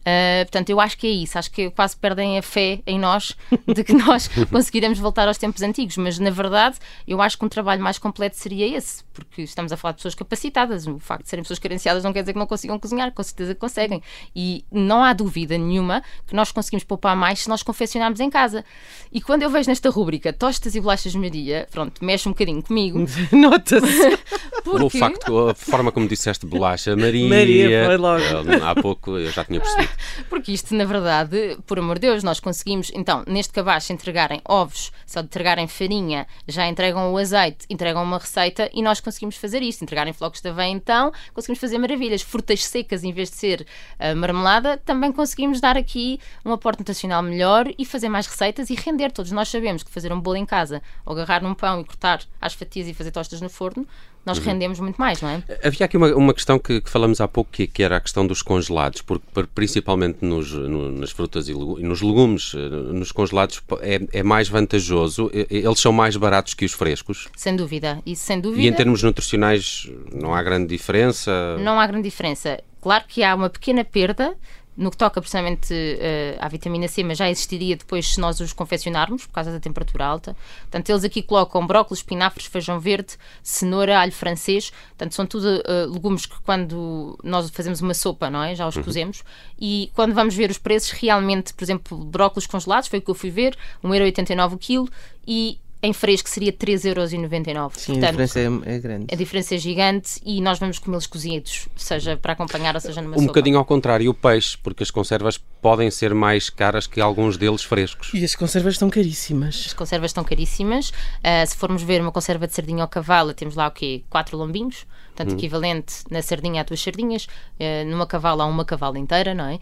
Uh, 0.00 0.44
portanto, 0.44 0.70
eu 0.70 0.80
acho 0.80 0.96
que 0.96 1.06
é 1.06 1.10
isso. 1.10 1.38
Acho 1.38 1.50
que 1.50 1.70
quase 1.70 1.96
perdem 1.96 2.38
a 2.38 2.42
fé 2.42 2.80
em 2.86 2.98
nós 2.98 3.36
de 3.66 3.84
que 3.84 3.92
nós 3.92 4.28
conseguiremos 4.50 4.98
voltar 4.98 5.28
aos 5.28 5.38
tempos 5.38 5.62
antigos. 5.62 5.96
Mas, 5.96 6.18
na 6.18 6.30
verdade, 6.30 6.78
eu 7.06 7.20
acho 7.20 7.38
que 7.38 7.44
um 7.44 7.48
trabalho 7.48 7.82
mais 7.82 7.98
completo 7.98 8.36
seria 8.36 8.76
esse, 8.76 9.04
porque 9.12 9.42
estamos 9.42 9.72
a 9.72 9.76
falar 9.76 9.92
de 9.92 9.96
pessoas 9.98 10.14
capacitadas. 10.14 10.86
O 10.86 10.98
facto 10.98 11.24
de 11.24 11.30
serem 11.30 11.42
pessoas 11.42 11.58
carenciadas 11.58 12.04
não 12.04 12.12
quer 12.12 12.20
dizer 12.20 12.32
que 12.32 12.38
não 12.38 12.46
consigam 12.46 12.78
cozinhar, 12.78 13.12
com 13.12 13.22
certeza 13.22 13.54
que 13.54 13.60
conseguem. 13.60 14.02
E 14.34 14.64
não 14.72 15.02
há 15.02 15.12
dúvida 15.12 15.58
nenhuma 15.58 16.02
que 16.26 16.34
nós 16.34 16.50
conseguimos 16.52 16.84
poupar 16.84 17.14
mais 17.14 17.40
se 17.40 17.48
nós 17.48 17.62
confeccionarmos 17.62 18.20
em 18.20 18.30
casa. 18.30 18.64
E 19.12 19.20
quando 19.20 19.42
eu 19.42 19.50
vejo 19.50 19.68
nesta 19.68 19.90
rúbrica 19.90 20.32
tostas 20.32 20.74
e 20.74 20.80
bolachas 20.80 21.14
Maria, 21.14 21.66
pronto, 21.70 22.04
mexe 22.04 22.28
um 22.28 22.32
bocadinho 22.32 22.62
comigo. 22.62 22.98
Nota-se. 23.32 24.18
Porque... 24.64 24.84
O 24.84 24.90
facto, 24.90 25.48
a 25.48 25.54
forma 25.54 25.92
como 25.92 26.08
disseste 26.08 26.46
bolacha 26.46 26.96
Maria. 26.96 27.28
Maria, 27.28 27.84
foi 27.86 27.96
logo. 27.96 28.22
Há 28.64 28.74
pouco 28.74 29.18
eu 29.18 29.30
já 29.30 29.44
tinha 29.44 29.60
percebido. 29.60 29.87
Porque 30.28 30.52
isto, 30.52 30.74
na 30.74 30.84
verdade, 30.84 31.58
por 31.66 31.78
amor 31.78 31.98
de 31.98 32.08
Deus, 32.08 32.22
nós 32.22 32.40
conseguimos, 32.40 32.90
então, 32.94 33.22
neste 33.26 33.52
cabaz, 33.52 33.84
se 33.84 33.92
entregarem 33.92 34.40
ovos, 34.44 34.92
se 35.06 35.18
entregarem 35.18 35.66
farinha, 35.66 36.26
já 36.46 36.66
entregam 36.66 37.12
o 37.12 37.18
azeite, 37.18 37.66
entregam 37.70 38.02
uma 38.02 38.18
receita 38.18 38.68
e 38.72 38.82
nós 38.82 39.00
conseguimos 39.00 39.36
fazer 39.36 39.62
isto. 39.62 39.82
Entregarem 39.82 40.12
flocos 40.12 40.40
de 40.40 40.48
aveia, 40.48 40.70
então, 40.70 41.12
conseguimos 41.32 41.60
fazer 41.60 41.78
maravilhas. 41.78 42.22
Frutas 42.22 42.64
secas, 42.64 43.04
em 43.04 43.12
vez 43.12 43.30
de 43.30 43.36
ser 43.36 43.66
uh, 43.98 44.16
marmelada, 44.16 44.76
também 44.76 45.12
conseguimos 45.12 45.60
dar 45.60 45.76
aqui 45.76 46.20
um 46.44 46.52
aporte 46.52 46.80
nutricional 46.80 47.22
melhor 47.22 47.66
e 47.78 47.84
fazer 47.84 48.08
mais 48.08 48.26
receitas 48.26 48.70
e 48.70 48.74
render. 48.74 49.12
Todos 49.12 49.32
nós 49.32 49.48
sabemos 49.48 49.82
que 49.82 49.90
fazer 49.90 50.12
um 50.12 50.20
bolo 50.20 50.36
em 50.36 50.46
casa, 50.46 50.82
ou 51.04 51.12
agarrar 51.12 51.42
num 51.42 51.54
pão 51.54 51.80
e 51.80 51.84
cortar 51.84 52.22
às 52.40 52.54
fatias 52.54 52.88
e 52.88 52.94
fazer 52.94 53.10
tostas 53.10 53.40
no 53.40 53.48
forno, 53.48 53.86
nós 54.28 54.38
uhum. 54.38 54.44
rendemos 54.44 54.78
muito 54.78 54.96
mais, 54.96 55.20
não 55.20 55.28
é? 55.30 55.42
Havia 55.64 55.86
aqui 55.86 55.96
uma, 55.96 56.14
uma 56.14 56.34
questão 56.34 56.58
que, 56.58 56.80
que, 56.80 56.90
falamos 56.90 57.20
há 57.20 57.26
pouco, 57.26 57.50
que, 57.50 57.66
que, 57.66 57.82
era 57.82 57.96
a 57.96 58.00
questão 58.00 58.26
dos 58.26 58.42
congelados, 58.42 59.02
porque 59.02 59.24
principalmente 59.54 60.18
nos, 60.20 60.52
no, 60.52 60.92
nas 60.92 61.10
frutas 61.10 61.48
e 61.48 61.54
nos 61.54 62.02
legumes, 62.02 62.52
eh, 62.54 62.58
nos 62.92 63.10
congelados, 63.10 63.60
é, 63.80 64.00
é, 64.12 64.22
mais 64.22 64.48
vantajoso, 64.48 65.30
eles 65.32 65.80
são 65.80 65.92
mais 65.92 66.16
baratos 66.16 66.54
que 66.54 66.64
os 66.64 66.72
frescos. 66.72 67.28
Sem 67.36 67.56
dúvida, 67.56 68.00
isso 68.04 68.24
sem 68.24 68.40
dúvida. 68.40 68.62
E 68.62 68.68
em 68.68 68.72
termos 68.72 69.02
nutricionais 69.02 69.90
não 70.12 70.34
há 70.34 70.42
grande 70.42 70.68
diferença? 70.68 71.56
Não 71.58 71.80
há 71.80 71.86
grande 71.86 72.04
diferença. 72.04 72.62
Claro 72.80 73.04
que 73.08 73.24
há 73.24 73.34
uma 73.34 73.50
pequena 73.50 73.84
perda 73.84 74.36
no 74.78 74.92
que 74.92 74.96
toca 74.96 75.20
precisamente 75.20 75.74
uh, 75.74 76.38
à 76.38 76.48
vitamina 76.48 76.86
C, 76.86 77.02
mas 77.02 77.18
já 77.18 77.28
existiria 77.28 77.76
depois 77.76 78.14
se 78.14 78.20
nós 78.20 78.38
os 78.38 78.52
confeccionarmos, 78.52 79.26
por 79.26 79.32
causa 79.32 79.50
da 79.50 79.58
temperatura 79.58 80.06
alta. 80.06 80.36
Portanto, 80.60 80.88
eles 80.88 81.02
aqui 81.02 81.20
colocam 81.20 81.66
brócolis, 81.66 81.98
espinafres, 81.98 82.46
feijão 82.46 82.78
verde, 82.78 83.14
cenoura, 83.42 83.98
alho 83.98 84.12
francês. 84.12 84.70
Portanto, 84.90 85.16
são 85.16 85.26
tudo 85.26 85.46
uh, 85.46 85.92
legumes 85.92 86.26
que 86.26 86.40
quando 86.42 87.18
nós 87.24 87.50
fazemos 87.50 87.80
uma 87.80 87.92
sopa, 87.92 88.30
não 88.30 88.40
é? 88.40 88.54
Já 88.54 88.68
os 88.68 88.76
uhum. 88.76 88.84
cozemos. 88.84 89.24
E 89.60 89.90
quando 89.96 90.14
vamos 90.14 90.36
ver 90.36 90.48
os 90.48 90.58
preços, 90.58 90.92
realmente, 90.92 91.52
por 91.52 91.64
exemplo, 91.64 91.98
brócolis 91.98 92.46
congelados, 92.46 92.88
foi 92.88 93.00
o 93.00 93.02
que 93.02 93.10
eu 93.10 93.16
fui 93.16 93.30
ver, 93.30 93.58
1,89€ 93.82 94.52
o 94.52 94.58
quilo, 94.58 94.88
e 95.26 95.58
em 95.82 95.92
fresco 95.92 96.28
seria 96.28 96.52
3,99€. 96.52 97.72
Sim, 97.76 97.92
Portanto, 97.92 98.04
a 98.04 98.10
diferença 98.24 98.40
é, 98.40 98.74
é, 98.74 98.78
grande. 98.78 99.06
A 99.12 99.16
diferença 99.16 99.54
é 99.54 99.58
gigante 99.58 100.20
e 100.24 100.40
nós 100.40 100.58
vamos 100.58 100.78
comê-los 100.78 101.06
cozidos, 101.06 101.68
seja 101.76 102.16
para 102.16 102.32
acompanhar 102.32 102.74
ou 102.74 102.80
seja 102.80 103.00
numa 103.00 103.12
Um 103.14 103.20
sopa. 103.20 103.26
bocadinho 103.28 103.58
ao 103.58 103.64
contrário, 103.64 104.10
o 104.10 104.14
peixe, 104.14 104.56
porque 104.58 104.82
as 104.82 104.90
conservas 104.90 105.38
podem 105.60 105.90
ser 105.90 106.14
mais 106.14 106.50
caras 106.50 106.86
que 106.86 107.00
alguns 107.00 107.36
deles 107.36 107.62
frescos. 107.62 108.10
E 108.14 108.24
as 108.24 108.34
conservas 108.34 108.74
estão 108.74 108.88
caríssimas. 108.88 109.64
As 109.66 109.72
conservas 109.72 110.10
estão 110.10 110.24
caríssimas. 110.24 110.90
Uh, 110.90 111.46
se 111.46 111.56
formos 111.56 111.82
ver 111.82 112.00
uma 112.00 112.12
conserva 112.12 112.46
de 112.46 112.54
sardinha 112.54 112.82
ao 112.82 112.88
cavalo, 112.88 113.34
temos 113.34 113.54
lá 113.54 113.68
o 113.68 113.70
quê? 113.70 114.02
Quatro 114.08 114.36
lombinhos 114.36 114.86
portanto, 115.18 115.32
hum. 115.32 115.36
equivalente 115.36 115.94
na 116.10 116.22
sardinha 116.22 116.60
a 116.60 116.64
duas 116.64 116.80
sardinhas, 116.80 117.24
uh, 117.24 117.84
numa 117.86 118.06
cavala 118.06 118.44
a 118.44 118.46
uma 118.46 118.64
cavala 118.64 118.98
inteira, 118.98 119.34
não 119.34 119.46
é? 119.46 119.58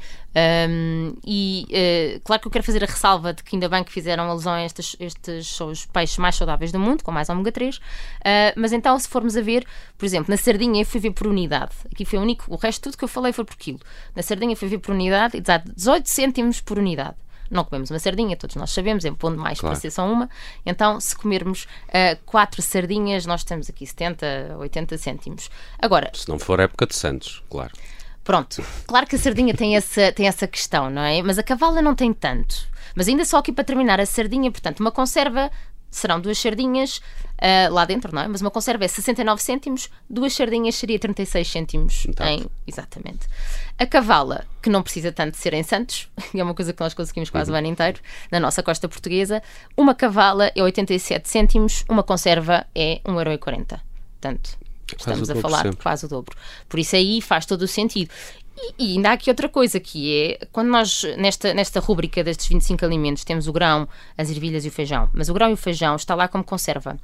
Um, 0.69 1.15
e 1.25 1.67
uh, 1.71 2.21
claro 2.23 2.43
que 2.43 2.49
eu 2.49 2.53
quero 2.53 2.65
fazer 2.65 2.83
a 2.85 2.87
ressalva 2.87 3.33
de 3.33 3.43
que 3.43 3.57
ainda 3.57 3.69
bem 3.69 3.83
que 3.83 3.91
fizeram 3.91 4.29
alusão 4.31 4.53
a 4.53 4.65
estes, 4.65 4.95
estes 5.00 5.47
são 5.47 5.69
os 5.69 5.87
peixes 5.87 6.19
mais 6.19 6.37
saudáveis 6.37 6.71
do 6.71 6.79
mundo, 6.79 7.03
com 7.03 7.11
mais 7.11 7.29
ômega 7.31 7.50
3, 7.50 7.76
uh, 7.76 7.81
eh, 8.25 8.55
mas 8.57 8.73
então 8.73 8.99
se 8.99 9.09
formos 9.09 9.37
a 9.37 9.41
ver, 9.41 9.65
por 9.97 10.05
exemplo, 10.05 10.26
na 10.29 10.37
sardinha 10.37 10.83
eu 10.83 10.87
fui 10.87 11.00
ver 11.00 11.12
por 11.12 11.26
unidade, 11.26 11.73
aqui 11.91 12.05
foi 12.05 12.19
o 12.19 12.23
único, 12.23 12.45
o 12.53 12.57
resto 12.57 12.83
tudo 12.83 12.99
que 12.99 13.05
eu 13.05 13.09
falei 13.09 13.33
foi 13.33 13.45
por 13.45 13.57
quilo. 13.57 13.81
Na 14.15 14.23
sardinha 14.23 14.55
fui 14.55 14.69
ver 14.69 14.79
por 14.79 14.95
unidade, 14.95 15.38
exato, 15.38 15.73
18 15.87 16.09
cêntimos 16.09 16.61
por 16.61 16.78
unidade 16.78 17.16
não 17.49 17.64
comemos 17.64 17.90
uma 17.93 17.99
sardinha, 18.00 18.37
todos 18.37 18.57
nós 18.57 18.73
sabemos, 18.73 19.05
é 19.05 19.11
pondo 19.12 19.38
mais 19.38 19.61
claro. 19.61 19.75
para 19.75 19.81
ser 19.81 19.93
só 19.93 20.05
uma. 20.05 20.28
Então, 20.64 20.99
se 20.99 21.14
comermos 21.14 21.62
uh, 21.88 22.19
quatro 22.26 22.61
sardinhas, 22.61 23.25
nós 23.25 23.45
temos 23.45 23.71
aqui 23.71 23.87
70, 23.87 24.57
80 24.59 24.99
cêntimos. 24.99 25.49
Agora. 25.78 26.11
Se 26.12 26.28
não 26.28 26.40
for 26.40 26.59
época 26.59 26.88
de 26.88 26.97
Santos, 26.97 27.45
claro. 27.49 27.71
Pronto, 28.25 28.64
claro 28.88 29.07
que 29.07 29.14
a 29.14 29.19
sardinha 29.21 29.55
tem 29.55 29.76
essa, 29.76 30.11
tem 30.12 30.26
essa 30.26 30.49
questão, 30.49 30.90
não 30.90 31.02
é? 31.02 31.23
Mas 31.23 31.38
a 31.38 31.43
cavala 31.45 31.81
não 31.81 31.95
tem 31.95 32.12
tanto. 32.12 32.66
Mas 32.97 33.07
ainda 33.07 33.25
só 33.25 33.38
aqui 33.38 33.52
para 33.52 33.62
terminar, 33.62 34.00
a 34.00 34.07
sardinha, 34.07 34.50
portanto, 34.50 34.81
uma 34.81 34.90
conserva 34.90 35.49
serão 35.90 36.21
duas 36.21 36.38
sardinhas 36.38 36.99
uh, 36.99 37.73
lá 37.73 37.85
dentro, 37.85 38.14
não 38.14 38.23
é? 38.23 38.28
Mas 38.28 38.40
uma 38.40 38.50
conserva 38.50 38.85
é 38.85 38.88
69 38.88 39.43
cêntimos, 39.43 39.90
duas 40.09 40.33
sardinhas 40.33 40.75
seria 40.75 40.99
36 40.99 41.49
cêntimos 41.49 42.07
em. 42.26 42.47
Exatamente. 42.66 43.26
A 43.78 43.87
cavala, 43.87 44.45
que 44.62 44.71
não 44.71 44.83
precisa 44.83 45.12
tanto 45.12 45.33
de 45.33 45.38
ser 45.38 45.55
em 45.55 45.62
Santos, 45.62 46.09
é 46.35 46.43
uma 46.43 46.55
coisa 46.55 46.73
que 46.73 46.81
nós 46.81 46.95
conseguimos 46.95 47.31
quase 47.31 47.50
uhum. 47.50 47.57
o 47.57 47.59
ano 47.59 47.69
inteiro, 47.69 48.00
na 48.31 48.40
nossa 48.40 48.62
costa 48.62 48.88
portuguesa, 48.88 49.43
uma 49.76 49.95
cavala 49.95 50.50
é 50.55 50.62
87 50.62 51.28
cêntimos, 51.28 51.85
uma 51.88 52.02
conserva 52.02 52.66
é 52.75 53.00
1,40€. 53.05 53.81
Portanto, 54.21 54.59
estamos 54.97 55.31
a 55.31 55.37
falar 55.37 55.62
sempre. 55.62 55.83
quase 55.83 56.07
o 56.07 56.09
dobro. 56.09 56.37
Por 56.69 56.78
isso 56.78 56.97
aí 56.97 57.21
faz 57.21 57.47
todo 57.47 57.62
o 57.62 57.69
sentido. 57.69 58.11
E, 58.57 58.75
e 58.79 58.93
ainda 58.97 59.11
há 59.11 59.13
aqui 59.13 59.31
outra 59.31 59.49
coisa, 59.49 59.79
que 59.79 60.39
é, 60.41 60.47
quando 60.51 60.69
nós, 60.69 61.05
nesta, 61.19 61.53
nesta 61.53 61.81
rúbrica 61.81 62.25
destes 62.25 62.47
25 62.47 62.85
alimentos, 62.85 63.25
temos 63.25 63.47
o 63.47 63.53
grão, 63.53 63.89
as 64.17 64.31
ervilhas 64.31 64.65
e 64.65 64.69
o 64.69 64.73
feijão, 64.73 65.11
mas 65.13 65.29
o 65.29 65.35
grão 65.35 65.51
e 65.51 65.53
o 65.53 65.57
feijão 65.57 65.97
está 65.97 66.15
lá 66.15 66.27
como 66.29 66.43
conserva. 66.43 66.97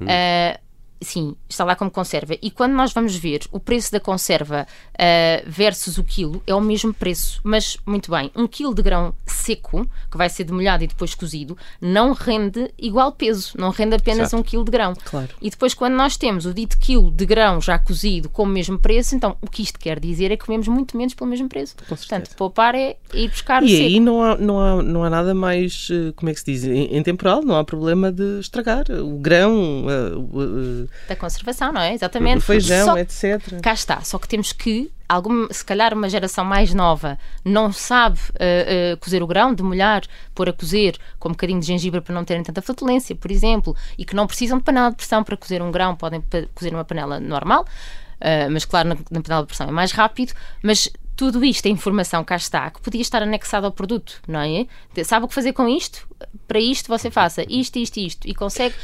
Hum. 0.00 0.04
Uh, 0.04 0.66
Sim, 1.00 1.36
está 1.48 1.62
lá 1.62 1.76
como 1.76 1.90
conserva. 1.90 2.36
E 2.40 2.50
quando 2.50 2.72
nós 2.72 2.92
vamos 2.92 3.14
ver 3.14 3.42
o 3.52 3.60
preço 3.60 3.92
da 3.92 4.00
conserva 4.00 4.66
uh, 4.94 5.50
versus 5.50 5.98
o 5.98 6.04
quilo, 6.04 6.42
é 6.46 6.54
o 6.54 6.60
mesmo 6.60 6.92
preço. 6.94 7.40
Mas, 7.44 7.76
muito 7.84 8.10
bem, 8.10 8.30
um 8.34 8.46
quilo 8.46 8.74
de 8.74 8.82
grão 8.82 9.14
seco, 9.46 9.86
que 10.10 10.16
vai 10.16 10.28
ser 10.28 10.44
demolhado 10.44 10.82
e 10.82 10.86
depois 10.86 11.14
cozido, 11.14 11.56
não 11.80 12.12
rende 12.12 12.70
igual 12.78 13.12
peso, 13.12 13.52
não 13.56 13.70
rende 13.70 13.94
apenas 13.94 14.28
Exato. 14.28 14.36
um 14.36 14.42
quilo 14.42 14.64
de 14.64 14.70
grão. 14.70 14.94
Claro. 15.04 15.28
E 15.40 15.48
depois, 15.50 15.72
quando 15.72 15.94
nós 15.94 16.16
temos 16.16 16.46
o 16.46 16.52
dito 16.52 16.76
quilo 16.78 17.10
de 17.10 17.24
grão 17.24 17.60
já 17.60 17.78
cozido 17.78 18.28
com 18.28 18.42
o 18.42 18.46
mesmo 18.46 18.78
preço, 18.78 19.14
então 19.14 19.36
o 19.40 19.48
que 19.48 19.62
isto 19.62 19.78
quer 19.78 20.00
dizer 20.00 20.32
é 20.32 20.36
que 20.36 20.44
comemos 20.44 20.66
muito 20.68 20.96
menos 20.96 21.14
pelo 21.14 21.30
mesmo 21.30 21.48
preço. 21.48 21.76
Portanto, 21.88 22.34
poupar 22.36 22.74
é 22.74 22.96
ir 23.14 23.28
buscar 23.28 23.62
e 23.62 23.66
o 23.66 23.68
E 23.68 23.80
aí 23.86 24.00
não 24.00 24.22
há, 24.22 24.36
não, 24.36 24.60
há, 24.60 24.82
não 24.82 25.04
há 25.04 25.10
nada 25.10 25.34
mais, 25.34 25.88
eh, 25.90 26.12
como 26.16 26.30
é 26.30 26.34
que 26.34 26.40
se 26.40 26.46
diz, 26.46 26.64
em, 26.64 27.02
temporal, 27.02 27.42
não 27.42 27.56
há 27.56 27.64
problema 27.64 28.10
de 28.10 28.40
estragar 28.40 28.84
o 28.90 29.18
grão. 29.18 29.86
Uh, 29.86 30.88
da 31.08 31.16
conservação, 31.16 31.72
não 31.72 31.80
é? 31.80 31.94
Exatamente. 31.94 32.38
O 32.38 32.40
feijão, 32.40 32.98
etc. 32.98 33.60
Cá 33.62 33.72
está, 33.72 34.00
só 34.02 34.18
que 34.18 34.28
temos 34.28 34.52
que 34.52 34.90
algum, 35.08 35.48
se 35.50 35.64
calhar 35.64 35.94
uma 35.94 36.08
geração 36.08 36.44
mais 36.44 36.72
nova 36.74 37.18
não 37.44 37.72
sabe 37.72 38.18
uh, 38.18 38.94
uh, 38.94 38.96
cozer 38.98 39.22
o 39.22 39.26
grão, 39.26 39.54
demolhar, 39.54 40.02
pôr 40.34 40.48
a 40.48 40.52
cozer 40.52 40.98
com 41.18 41.28
um 41.28 41.32
bocadinho 41.32 41.60
de 41.60 41.66
gengibre 41.66 42.00
para 42.00 42.14
não 42.14 42.24
terem 42.24 42.42
tanta 42.42 42.62
flatulência, 42.62 43.14
por 43.14 43.30
exemplo, 43.30 43.76
e 43.96 44.04
que 44.04 44.14
não 44.14 44.26
precisam 44.26 44.58
de 44.58 44.64
panela 44.64 44.90
de 44.90 44.96
pressão 44.96 45.22
para 45.22 45.36
cozer 45.36 45.62
um 45.62 45.70
grão, 45.70 45.96
podem 45.96 46.22
cozer 46.54 46.70
numa 46.72 46.84
panela 46.84 47.20
normal, 47.20 47.62
uh, 47.62 48.50
mas 48.50 48.64
claro, 48.64 48.88
na, 48.88 48.96
na 49.10 49.20
panela 49.20 49.42
de 49.42 49.48
pressão 49.48 49.68
é 49.68 49.72
mais 49.72 49.92
rápido, 49.92 50.32
mas 50.62 50.90
tudo 51.16 51.42
isto 51.44 51.66
é 51.66 51.70
informação 51.70 52.22
cá 52.22 52.36
está, 52.36 52.70
que 52.70 52.80
podia 52.80 53.00
estar 53.00 53.22
anexada 53.22 53.66
ao 53.66 53.72
produto, 53.72 54.20
não 54.28 54.40
é? 54.40 54.66
Sabe 55.02 55.24
o 55.24 55.28
que 55.28 55.34
fazer 55.34 55.54
com 55.54 55.66
isto? 55.66 56.06
Para 56.46 56.60
isto 56.60 56.88
você 56.88 57.10
faça 57.10 57.42
isto, 57.48 57.78
isto, 57.78 57.98
isto, 57.98 58.28
e 58.28 58.34
consegue 58.34 58.74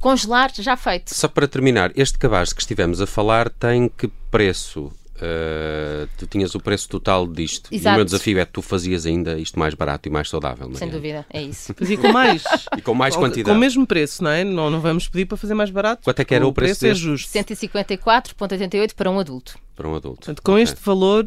congelar 0.00 0.50
já 0.54 0.76
feito. 0.76 1.14
Só 1.14 1.28
para 1.28 1.46
terminar, 1.46 1.92
este 1.94 2.18
cabaz 2.18 2.52
que 2.52 2.60
estivemos 2.60 3.00
a 3.00 3.06
falar 3.06 3.48
tem 3.48 3.88
que 3.88 4.08
preço? 4.30 4.90
Uh, 5.16 6.08
tu 6.18 6.26
tinhas 6.26 6.54
o 6.54 6.60
preço 6.60 6.88
total 6.88 7.26
disto. 7.26 7.68
Exato. 7.72 7.88
E 7.88 7.94
o 7.94 7.96
meu 7.96 8.04
desafio 8.04 8.38
é 8.38 8.44
que 8.44 8.52
tu 8.52 8.62
fazias 8.62 9.06
ainda 9.06 9.38
isto 9.38 9.58
mais 9.58 9.74
barato 9.74 10.08
e 10.08 10.12
mais 10.12 10.28
saudável. 10.28 10.70
Sem 10.74 10.88
dúvida, 10.88 11.24
é 11.30 11.42
isso. 11.42 11.74
e 11.80 11.96
com 11.96 12.12
mais. 12.12 12.44
e 12.76 12.82
com 12.82 12.94
mais 12.94 13.16
quantidade. 13.16 13.44
Com 13.44 13.56
o 13.56 13.58
mesmo 13.58 13.86
preço, 13.86 14.22
não 14.22 14.30
é? 14.30 14.44
Não, 14.44 14.70
não 14.70 14.80
vamos 14.80 15.08
pedir 15.08 15.24
para 15.26 15.36
fazer 15.36 15.54
mais 15.54 15.70
barato. 15.70 16.02
Quanto 16.04 16.20
é 16.20 16.24
que 16.24 16.34
era 16.34 16.46
o, 16.46 16.50
o 16.50 16.52
preço? 16.52 16.80
preço 16.80 16.92
é 16.92 16.94
justo. 16.94 17.32
154,88 17.32 18.94
para 18.94 19.10
um 19.10 19.18
adulto. 19.18 19.58
Para 19.74 19.88
um 19.88 19.94
adulto. 19.94 20.16
Portanto, 20.16 20.42
com 20.42 20.52
okay. 20.52 20.64
este 20.64 20.76
valor 20.82 21.24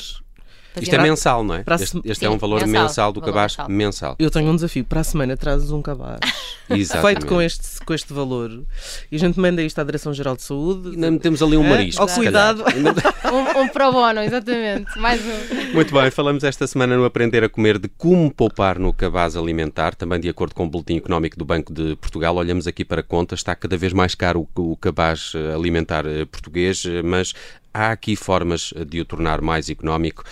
isto 0.81 0.95
é 0.95 1.01
mensal, 1.01 1.43
não 1.43 1.55
é? 1.55 1.63
Este, 1.79 2.01
este 2.03 2.19
Sim, 2.19 2.25
é 2.25 2.29
um 2.29 2.37
valor 2.37 2.61
mensal, 2.65 2.83
mensal 2.83 3.13
do 3.13 3.21
cabaz 3.21 3.53
mensal. 3.53 3.69
mensal. 3.69 4.15
Eu 4.19 4.29
tenho 4.29 4.49
um 4.49 4.55
desafio. 4.55 4.85
Para 4.85 5.01
a 5.01 5.03
semana 5.03 5.37
trazes 5.37 5.71
um 5.71 5.81
cabaz 5.81 6.19
feito 7.01 7.25
com 7.25 7.41
este, 7.41 7.83
com 7.85 7.93
este 7.93 8.13
valor 8.13 8.63
e 9.11 9.15
a 9.15 9.19
gente 9.19 9.39
manda 9.39 9.61
isto 9.61 9.79
à 9.79 9.83
Direção-Geral 9.83 10.35
de 10.35 10.43
Saúde. 10.43 10.89
Ainda 10.91 11.11
metemos 11.11 11.41
ali 11.41 11.57
um 11.57 11.65
é? 11.65 11.69
marisco. 11.69 12.01
Ao 12.01 12.07
cuidado. 12.07 12.63
um, 13.31 13.61
um 13.61 13.67
pro 13.67 13.91
bono, 13.91 14.21
exatamente. 14.21 14.97
Mais 14.97 15.21
um. 15.21 15.73
Muito 15.73 15.93
bem, 15.93 16.09
falamos 16.11 16.43
esta 16.43 16.65
semana 16.67 16.95
no 16.95 17.05
Aprender 17.05 17.43
a 17.43 17.49
Comer 17.49 17.77
de 17.77 17.87
como 17.87 18.31
poupar 18.31 18.79
no 18.79 18.93
cabaz 18.93 19.35
alimentar. 19.35 19.95
Também 19.95 20.19
de 20.19 20.29
acordo 20.29 20.55
com 20.55 20.65
o 20.65 20.69
Boletim 20.69 20.97
Económico 20.97 21.37
do 21.37 21.45
Banco 21.45 21.73
de 21.73 21.95
Portugal, 21.95 22.35
olhamos 22.35 22.67
aqui 22.67 22.83
para 22.85 23.03
contas. 23.03 23.39
Está 23.39 23.55
cada 23.55 23.77
vez 23.77 23.93
mais 23.93 24.15
caro 24.15 24.47
o, 24.55 24.71
o 24.71 24.77
cabaz 24.77 25.33
eh, 25.35 25.53
alimentar 25.53 26.05
eh, 26.05 26.25
português, 26.25 26.83
eh, 26.85 27.01
mas 27.01 27.33
há 27.73 27.91
aqui 27.91 28.15
formas 28.15 28.73
de 28.87 29.01
o 29.01 29.05
tornar 29.05 29.41
mais 29.41 29.69
económico 29.69 30.23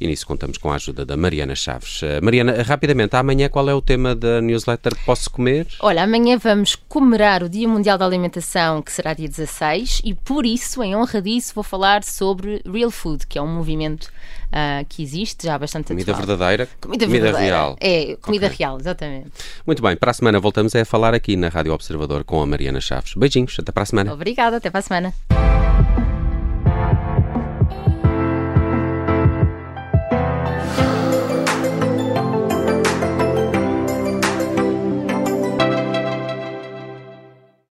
e 0.00 0.06
nisso 0.06 0.26
contamos 0.26 0.58
com 0.58 0.70
a 0.70 0.74
ajuda 0.74 1.04
da 1.04 1.16
Mariana 1.16 1.54
Chaves. 1.54 2.02
Uh, 2.02 2.22
Mariana, 2.22 2.62
rapidamente, 2.62 3.14
amanhã 3.16 3.48
qual 3.48 3.68
é 3.68 3.74
o 3.74 3.80
tema 3.80 4.14
da 4.14 4.40
newsletter 4.40 4.94
que 4.94 5.04
posso 5.04 5.30
comer? 5.30 5.66
Olha, 5.80 6.02
amanhã 6.02 6.36
vamos 6.36 6.74
comemorar 6.74 7.42
o 7.42 7.48
Dia 7.48 7.68
Mundial 7.68 7.96
da 7.96 8.04
Alimentação, 8.04 8.82
que 8.82 8.92
será 8.92 9.14
dia 9.14 9.28
16, 9.28 10.02
e 10.04 10.14
por 10.14 10.44
isso, 10.44 10.82
em 10.82 10.96
honra 10.96 11.22
disso, 11.22 11.54
vou 11.54 11.64
falar 11.64 12.02
sobre 12.02 12.60
Real 12.70 12.90
Food, 12.90 13.26
que 13.26 13.38
é 13.38 13.42
um 13.42 13.46
movimento 13.46 14.04
uh, 14.48 14.84
que 14.88 15.02
existe 15.02 15.46
já 15.46 15.54
há 15.54 15.58
bastante 15.58 15.86
tempo. 15.86 16.00
Comida 16.00 16.12
atual. 16.12 16.26
verdadeira? 16.26 16.68
Comida, 16.80 17.06
comida 17.06 17.24
verdadeira. 17.24 17.56
real. 17.56 17.76
É, 17.80 18.16
comida 18.20 18.46
okay. 18.46 18.58
real, 18.58 18.78
exatamente. 18.78 19.30
Muito 19.66 19.82
bem, 19.82 19.96
para 19.96 20.10
a 20.10 20.14
semana 20.14 20.40
voltamos 20.40 20.74
a 20.74 20.84
falar 20.84 21.14
aqui 21.14 21.36
na 21.36 21.48
Rádio 21.48 21.72
Observador 21.72 22.24
com 22.24 22.42
a 22.42 22.46
Mariana 22.46 22.80
Chaves. 22.80 23.14
Beijinhos, 23.14 23.56
até 23.58 23.70
para 23.70 23.84
a 23.84 23.86
semana. 23.86 24.12
Obrigada, 24.12 24.56
até 24.56 24.70
para 24.70 24.80
a 24.80 24.82
semana. 24.82 25.14